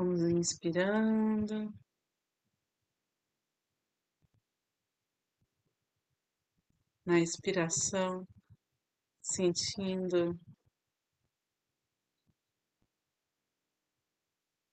[0.00, 1.70] Vamos inspirando.
[7.04, 8.26] Na expiração,
[9.20, 10.40] sentindo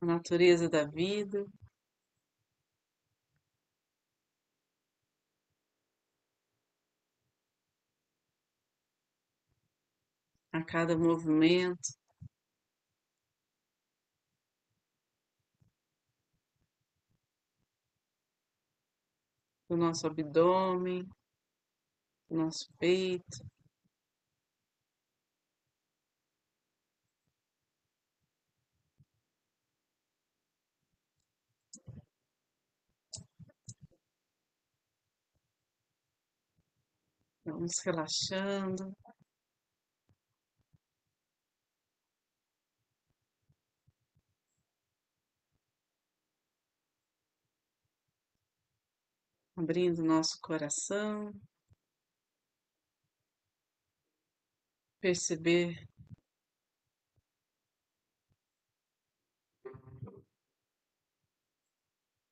[0.00, 1.44] a natureza da vida.
[10.52, 11.98] A cada movimento,
[19.68, 21.04] do nosso abdômen,
[22.28, 23.44] do nosso peito.
[37.44, 38.94] Vamos relaxando.
[49.58, 51.32] Abrindo nosso coração.
[55.00, 55.84] Perceber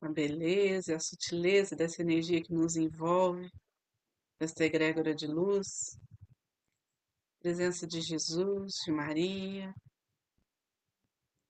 [0.00, 3.50] a beleza e a sutileza dessa energia que nos envolve
[4.38, 5.98] desta egrégora de luz,
[7.40, 9.74] presença de Jesus, de Maria,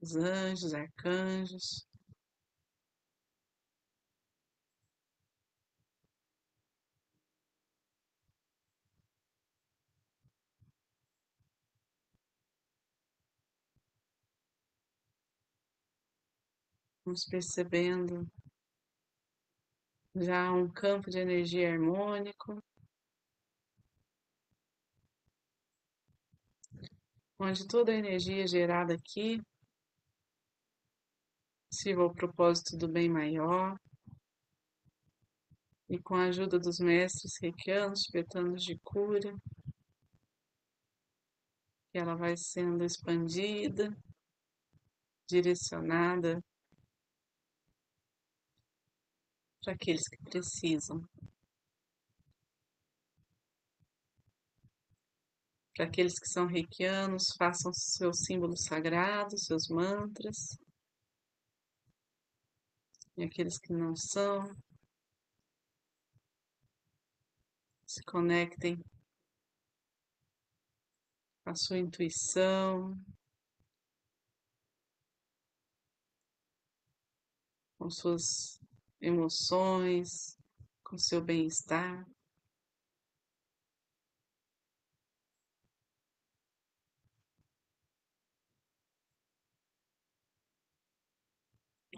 [0.00, 1.89] os anjos, arcanjos.
[17.10, 18.24] Vamos percebendo
[20.14, 22.62] já um campo de energia harmônico,
[27.36, 29.42] onde toda a energia gerada aqui
[31.72, 33.76] sirva ao propósito do bem maior.
[35.88, 39.36] E com a ajuda dos mestres reikianos, tibetanos de cura,
[41.90, 43.92] que ela vai sendo expandida,
[45.28, 46.40] direcionada
[49.62, 51.02] para aqueles que precisam.
[55.74, 60.58] Para aqueles que são reikianos, façam seus símbolos sagrados, seus mantras.
[63.16, 64.44] E aqueles que não são,
[67.86, 68.76] se conectem
[71.42, 72.96] com a sua intuição,
[77.76, 78.59] com suas
[79.00, 80.36] emoções,
[80.84, 82.06] com seu bem-estar.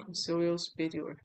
[0.04, 1.16] com seu eu superior.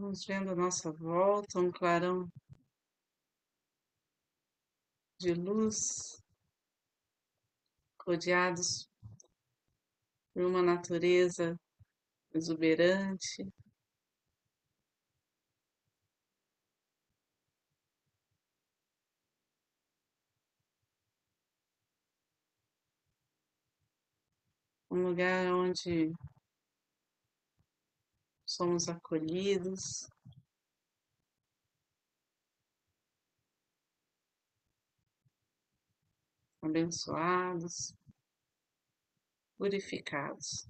[0.00, 2.26] Vamos vendo a nossa volta, um clarão
[5.18, 6.22] de luz,
[8.06, 8.88] rodeados
[10.32, 11.54] por uma natureza
[12.32, 13.46] exuberante.
[24.90, 26.10] Um lugar onde
[28.60, 30.06] somos acolhidos.
[36.62, 37.94] Abençoados,
[39.56, 40.68] purificados.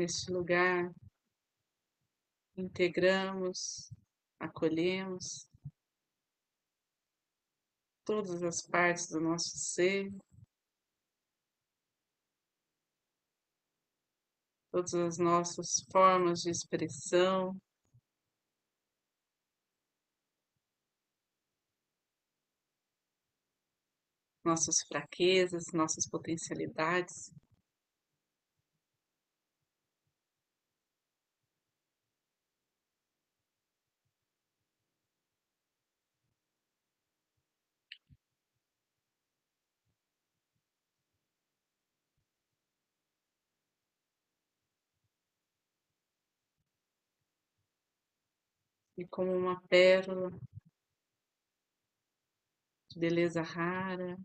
[0.00, 0.90] Neste lugar,
[2.56, 3.92] integramos,
[4.38, 5.46] acolhemos
[8.02, 10.10] todas as partes do nosso ser,
[14.72, 17.54] todas as nossas formas de expressão.
[24.42, 27.30] Nossas fraquezas, nossas potencialidades.
[49.00, 50.30] E como uma pérola
[52.90, 54.18] de beleza rara.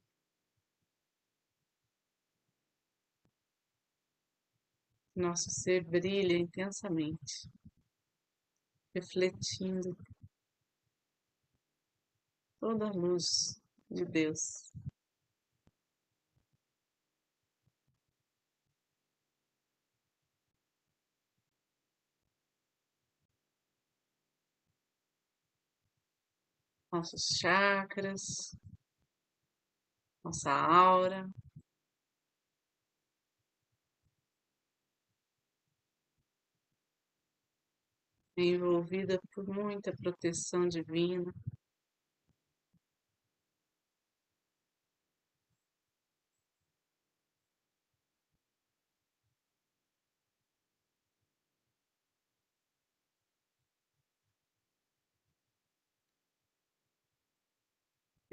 [5.15, 7.49] Nosso ser brilha intensamente,
[8.93, 9.95] refletindo
[12.59, 14.73] toda a luz de Deus.
[26.95, 28.57] Nossos chakras,
[30.23, 31.29] nossa aura.
[38.37, 41.33] Envolvida por muita proteção divina.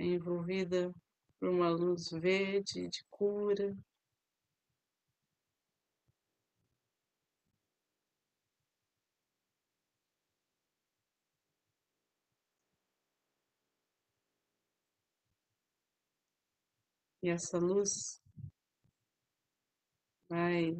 [0.04, 0.92] Envolvida
[1.38, 3.76] por uma luz verde de cura.
[17.22, 18.20] E essa luz
[20.28, 20.74] vai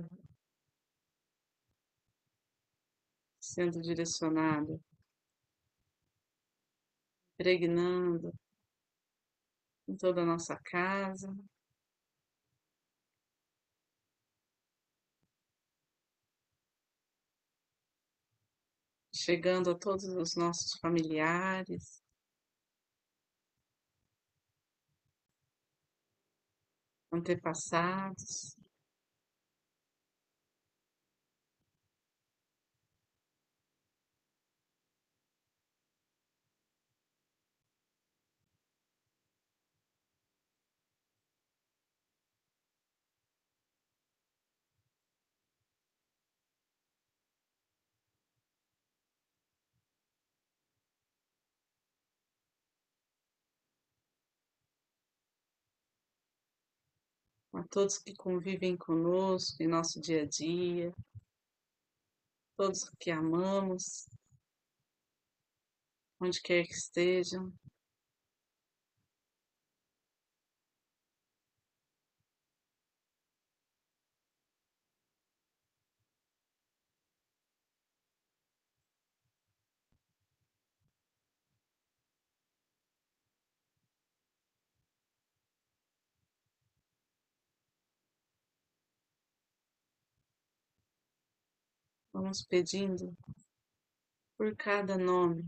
[3.40, 4.80] sendo direcionada,
[7.34, 8.32] impregnando
[9.92, 11.34] em toda a nossa casa.
[19.14, 22.02] Chegando a todos os nossos familiares.
[27.12, 28.61] Antepassados.
[57.62, 60.92] A todos que convivem conosco em nosso dia a dia,
[62.56, 64.08] todos que amamos,
[66.20, 67.52] onde quer que estejam.
[92.22, 93.12] Vamos pedindo
[94.38, 95.44] por cada nome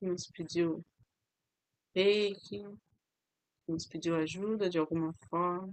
[0.00, 0.84] nos pediu
[1.94, 2.64] reiki,
[3.68, 5.72] nos pediu ajuda de alguma forma.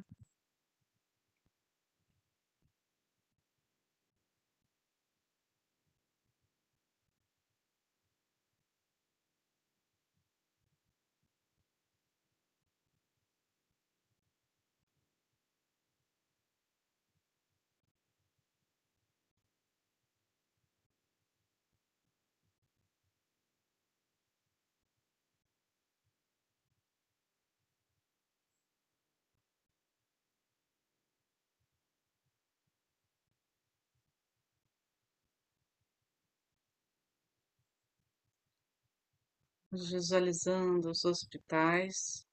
[39.82, 42.28] Visualizando os hospitais,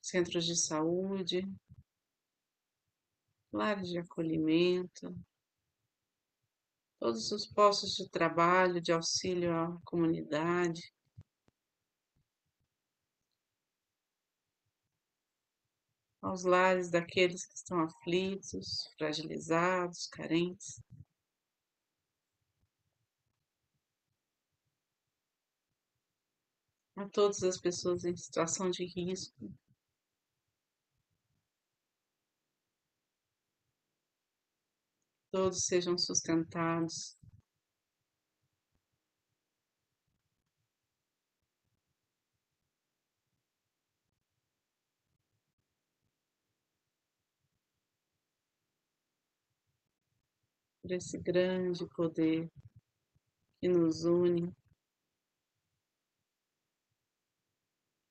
[0.00, 1.46] centros de saúde,
[3.52, 5.14] lares de acolhimento,
[6.98, 10.92] todos os postos de trabalho de auxílio à comunidade.
[16.20, 20.82] aos lares daqueles que estão aflitos, fragilizados, carentes.
[26.98, 29.54] A todas as pessoas em situação de risco,
[35.30, 37.16] todos sejam sustentados.
[50.82, 52.50] Por esse grande poder
[53.60, 54.52] que nos une,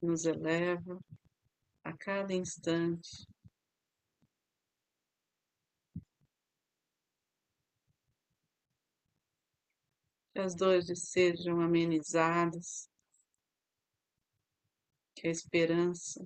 [0.08, 1.00] nos eleva
[1.84, 3.28] a cada instante.
[10.34, 12.90] Que as dores sejam amenizadas,
[15.16, 16.26] que a esperança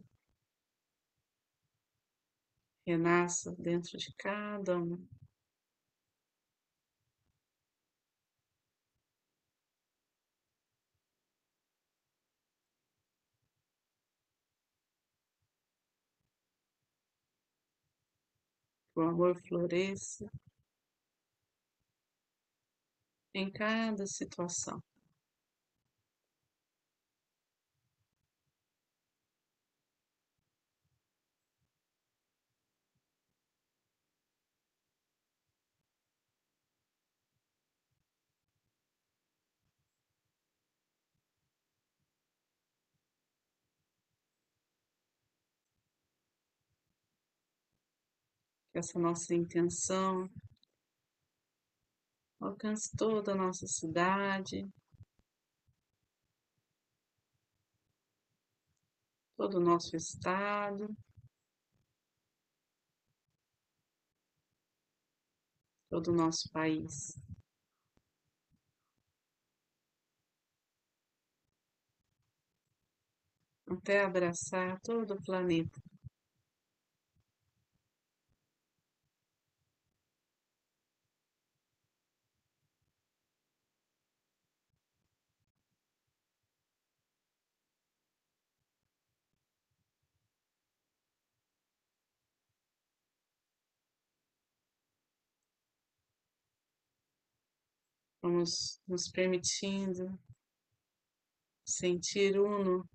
[2.86, 5.08] renasça dentro de cada um.
[19.02, 20.30] O amor floresça
[23.34, 24.82] em cada situação.
[48.74, 50.30] Essa nossa intenção
[52.40, 54.68] alcance toda a nossa cidade,
[59.38, 60.88] todo o nosso estado,
[65.90, 67.20] todo o nosso país.
[73.68, 75.91] Até abraçar todo o planeta.
[98.32, 100.18] Vamos nos permitindo
[101.66, 102.90] sentir uno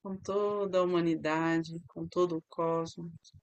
[0.00, 3.34] com toda a humanidade, com todo o cosmos.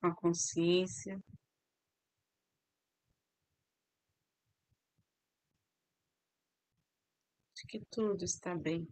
[0.00, 1.20] Com a consciência
[7.54, 8.88] de que tudo está bem.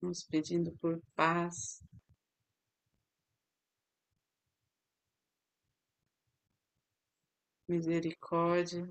[0.00, 1.82] Nos pedindo por paz,
[7.68, 8.88] misericórdia.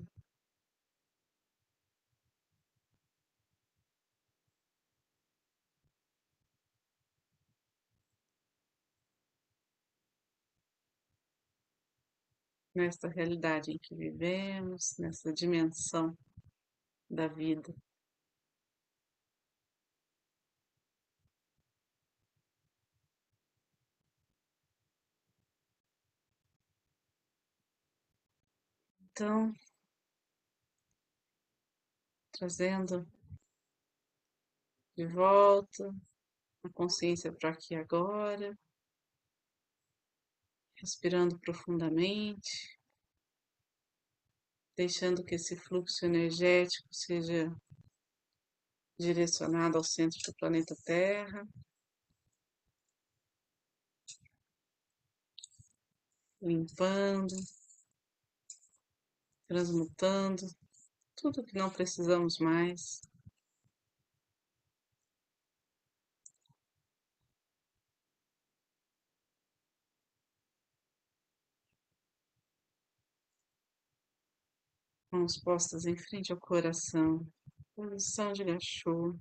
[12.74, 16.16] Nesta realidade em que vivemos, nessa dimensão
[17.10, 17.74] da vida.
[29.20, 29.52] Então,
[32.30, 33.04] trazendo
[34.96, 35.92] de volta
[36.62, 38.56] a consciência para aqui agora,
[40.76, 42.78] respirando profundamente,
[44.76, 47.50] deixando que esse fluxo energético seja
[48.96, 51.44] direcionado ao centro do planeta Terra.
[56.40, 57.34] Limpando,
[59.48, 60.46] transmutando
[61.16, 63.00] tudo que não precisamos mais.
[75.10, 77.26] Mãos postas em frente ao coração,
[77.74, 79.18] posição de gachô.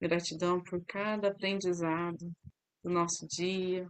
[0.00, 2.30] Gratidão por cada aprendizado
[2.82, 3.88] do nosso dia.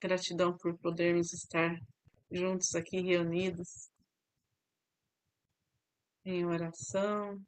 [0.00, 1.76] Gratidão por podermos estar
[2.30, 3.90] juntos aqui reunidos
[6.24, 7.42] em oração.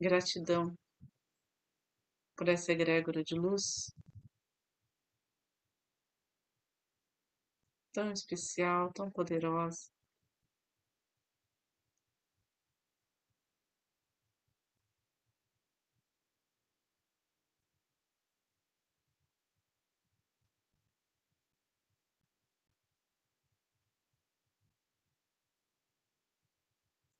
[0.00, 0.76] Gratidão
[2.36, 3.94] por essa egrégora de luz
[7.92, 9.93] tão especial, tão poderosa.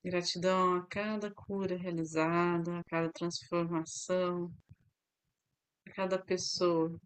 [0.05, 4.55] Gratidão a cada cura realizada, a cada transformação,
[5.87, 7.01] a cada pessoa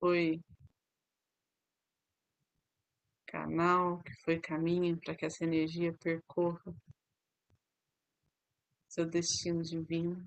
[0.00, 0.40] foi
[3.26, 6.74] canal, que foi caminho para que essa energia percorra
[8.88, 10.26] seu destino divino.